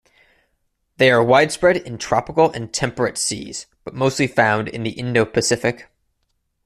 They 0.97 1.11
are 1.11 1.23
widespread 1.23 1.77
in 1.77 1.99
tropical 1.99 2.49
and 2.49 2.73
temperate 2.73 3.19
seas, 3.19 3.67
but 3.83 3.93
mostly 3.93 4.25
found 4.25 4.67
in 4.67 4.81
the 4.81 4.89
Indo-Pacific. 4.97 5.91